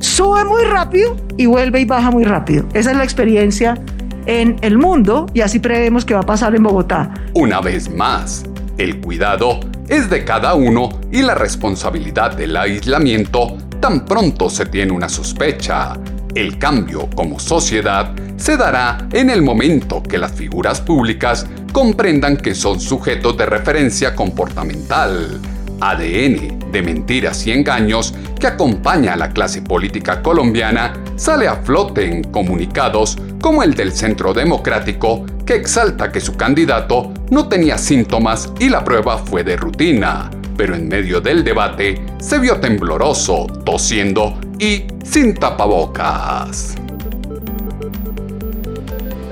Sube 0.01 0.43
muy 0.45 0.63
rápido 0.63 1.15
y 1.37 1.45
vuelve 1.45 1.79
y 1.79 1.85
baja 1.85 2.09
muy 2.09 2.23
rápido. 2.23 2.65
Esa 2.73 2.91
es 2.91 2.97
la 2.97 3.03
experiencia 3.03 3.77
en 4.25 4.57
el 4.61 4.77
mundo 4.77 5.27
y 5.33 5.41
así 5.41 5.59
prevemos 5.59 6.05
que 6.05 6.15
va 6.15 6.21
a 6.21 6.25
pasar 6.25 6.55
en 6.55 6.63
Bogotá. 6.63 7.13
Una 7.35 7.61
vez 7.61 7.87
más, 7.89 8.43
el 8.79 8.99
cuidado 8.99 9.59
es 9.87 10.09
de 10.09 10.25
cada 10.25 10.55
uno 10.55 10.89
y 11.11 11.21
la 11.21 11.35
responsabilidad 11.35 12.35
del 12.35 12.57
aislamiento 12.57 13.57
tan 13.79 14.05
pronto 14.05 14.49
se 14.49 14.65
tiene 14.65 14.91
una 14.91 15.07
sospecha. 15.07 15.93
El 16.33 16.57
cambio 16.57 17.07
como 17.13 17.39
sociedad 17.39 18.11
se 18.37 18.57
dará 18.57 19.07
en 19.11 19.29
el 19.29 19.43
momento 19.43 20.01
que 20.01 20.17
las 20.17 20.31
figuras 20.31 20.81
públicas 20.81 21.45
comprendan 21.71 22.37
que 22.37 22.55
son 22.55 22.79
sujetos 22.79 23.37
de 23.37 23.45
referencia 23.45 24.15
comportamental, 24.15 25.39
ADN 25.81 26.71
de 26.71 26.81
mentiras 26.81 27.45
y 27.45 27.51
engaños 27.51 28.13
que 28.39 28.47
acompaña 28.47 29.13
a 29.13 29.17
la 29.17 29.29
clase 29.29 29.61
política 29.61 30.21
colombiana 30.21 30.93
sale 31.15 31.47
a 31.47 31.57
flote 31.57 32.05
en 32.05 32.23
comunicados 32.23 33.17
como 33.41 33.63
el 33.63 33.73
del 33.73 33.91
Centro 33.91 34.33
Democrático 34.33 35.25
que 35.45 35.55
exalta 35.55 36.11
que 36.11 36.21
su 36.21 36.37
candidato 36.37 37.11
no 37.29 37.47
tenía 37.47 37.77
síntomas 37.77 38.51
y 38.59 38.69
la 38.69 38.83
prueba 38.83 39.17
fue 39.17 39.43
de 39.43 39.57
rutina, 39.57 40.29
pero 40.55 40.75
en 40.75 40.87
medio 40.87 41.19
del 41.19 41.43
debate 41.43 42.01
se 42.19 42.39
vio 42.39 42.59
tembloroso, 42.59 43.47
tosiendo 43.65 44.39
y 44.59 44.85
sin 45.03 45.33
tapabocas. 45.33 46.75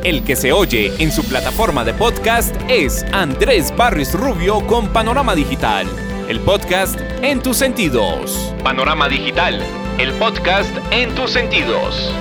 El 0.03 0.23
que 0.23 0.35
se 0.35 0.53
oye 0.53 0.93
en 0.99 1.11
su 1.11 1.23
plataforma 1.25 1.83
de 1.83 1.93
podcast 1.93 2.55
es 2.69 3.05
Andrés 3.11 3.73
Barris 3.75 4.13
Rubio 4.13 4.65
con 4.65 4.87
Panorama 4.87 5.35
Digital, 5.35 5.87
el 6.29 6.39
podcast 6.41 6.99
en 7.23 7.41
tus 7.41 7.57
sentidos. 7.57 8.53
Panorama 8.63 9.09
Digital, 9.09 9.59
el 9.97 10.11
podcast 10.13 10.69
en 10.91 11.15
tus 11.15 11.31
sentidos. 11.31 12.13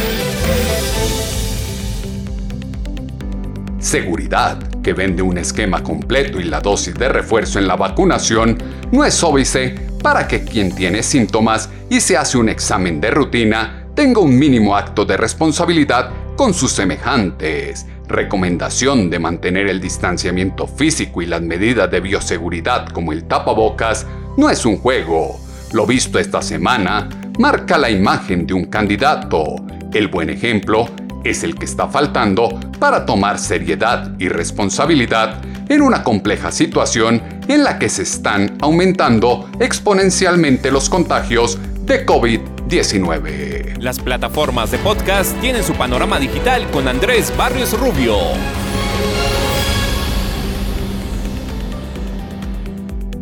Seguridad, 3.79 4.57
que 4.85 4.93
vende 4.93 5.23
un 5.23 5.39
esquema 5.39 5.81
completo 5.81 6.39
y 6.39 6.43
la 6.43 6.59
dosis 6.59 6.93
de 6.93 7.09
refuerzo 7.09 7.57
en 7.57 7.67
la 7.67 7.75
vacunación, 7.75 8.55
no 8.91 9.03
es 9.03 9.23
óbice 9.23 9.73
para 10.03 10.27
que 10.27 10.43
quien 10.43 10.75
tiene 10.75 11.01
síntomas 11.01 11.71
y 11.89 12.01
se 12.01 12.15
hace 12.15 12.37
un 12.37 12.49
examen 12.49 13.01
de 13.01 13.09
rutina 13.09 13.87
tenga 13.95 14.21
un 14.21 14.37
mínimo 14.37 14.75
acto 14.75 15.03
de 15.03 15.17
responsabilidad 15.17 16.11
con 16.35 16.53
sus 16.53 16.71
semejantes. 16.71 17.87
Recomendación 18.07 19.09
de 19.09 19.17
mantener 19.17 19.69
el 19.69 19.81
distanciamiento 19.81 20.67
físico 20.67 21.23
y 21.23 21.25
las 21.25 21.41
medidas 21.41 21.89
de 21.89 22.01
bioseguridad 22.01 22.85
como 22.89 23.11
el 23.11 23.23
tapabocas 23.23 24.05
no 24.37 24.51
es 24.51 24.67
un 24.67 24.77
juego 24.77 25.39
lo 25.71 25.87
visto 25.87 26.19
esta 26.19 26.43
semana 26.43 27.09
marca 27.39 27.79
la 27.79 27.89
imagen 27.89 28.45
de 28.45 28.53
un 28.53 28.65
candidato. 28.65 29.55
El 29.91 30.09
buen 30.09 30.29
ejemplo 30.29 30.87
es 31.25 31.43
el 31.43 31.55
que 31.55 31.65
está 31.65 31.87
faltando 31.87 32.59
para 32.79 33.05
tomar 33.05 33.39
seriedad 33.39 34.13
y 34.19 34.29
responsabilidad 34.29 35.41
en 35.69 35.81
una 35.81 36.03
compleja 36.03 36.51
situación 36.51 37.21
en 37.47 37.63
la 37.63 37.79
que 37.79 37.89
se 37.89 38.03
están 38.03 38.57
aumentando 38.61 39.49
exponencialmente 39.59 40.71
los 40.71 40.89
contagios 40.89 41.57
de 41.85 42.05
COVID-19. 42.05 43.77
Las 43.79 43.99
plataformas 43.99 44.71
de 44.71 44.77
podcast 44.79 45.39
tienen 45.41 45.63
su 45.63 45.73
panorama 45.73 46.19
digital 46.19 46.69
con 46.71 46.87
Andrés 46.87 47.33
Barrios 47.35 47.77
Rubio. 47.79 48.17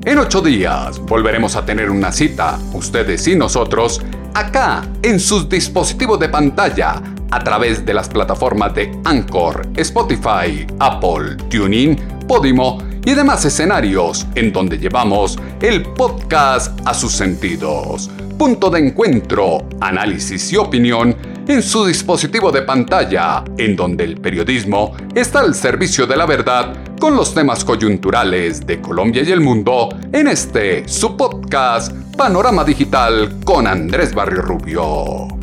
En 0.06 0.18
ocho 0.18 0.42
días 0.42 1.00
volveremos 1.00 1.56
a 1.56 1.66
tener 1.66 1.89
una 1.89 2.12
cita, 2.12 2.60
ustedes 2.74 3.26
y 3.28 3.38
nosotros, 3.38 4.02
acá 4.34 4.84
en 5.02 5.18
sus 5.18 5.48
dispositivos 5.48 6.20
de 6.20 6.28
pantalla, 6.28 7.02
a 7.34 7.39
través 7.43 7.84
de 7.84 7.96
las 7.96 8.08
plataformas 8.10 8.76
de 8.76 8.91
Anchor, 9.06 9.67
Spotify, 9.76 10.67
Apple, 10.80 11.36
TuneIn, 11.50 11.98
Podimo 12.28 12.78
y 13.04 13.15
demás 13.15 13.43
escenarios 13.43 14.28
en 14.36 14.54
donde 14.54 14.78
llevamos 14.78 15.39
el 15.60 15.82
podcast 15.82 16.80
a 16.86 16.93
sus 16.93 17.12
sentidos. 17.12 18.12
Punto 18.38 18.69
de 18.69 18.88
encuentro, 18.88 19.67
análisis 19.82 20.54
y 20.54 20.58
opinión 20.58 21.15
en 21.48 21.63
su 21.63 21.86
dispositivo 21.86 22.52
de 22.52 22.62
pantalla, 22.62 23.43
en 23.58 23.76
donde 23.76 24.04
el 24.04 24.22
periodismo 24.22 24.96
está 25.15 25.39
al 25.39 25.56
servicio 25.56 26.06
de 26.06 26.15
la 26.15 26.28
verdad 26.28 26.76
con 27.00 27.15
los 27.15 27.34
temas 27.34 27.65
coyunturales 27.65 28.65
de 28.65 28.80
Colombia 28.80 29.24
y 29.24 29.32
el 29.32 29.41
mundo 29.41 29.89
en 30.12 30.28
este 30.28 30.88
su 30.88 31.17
podcast 31.17 31.91
Panorama 32.15 32.63
Digital 32.63 33.39
con 33.43 33.65
Andrés 33.65 34.13
Barrio 34.13 34.43
Rubio. 34.43 35.42